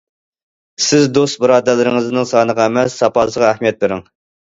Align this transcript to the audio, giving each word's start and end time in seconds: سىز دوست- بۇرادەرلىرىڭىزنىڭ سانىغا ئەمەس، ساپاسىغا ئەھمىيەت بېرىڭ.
سىز 0.85 1.03
دوست- 1.17 1.41
بۇرادەرلىرىڭىزنىڭ 1.43 2.25
سانىغا 2.29 2.65
ئەمەس، 2.71 2.97
ساپاسىغا 3.03 3.51
ئەھمىيەت 3.51 3.79
بېرىڭ. 3.85 4.03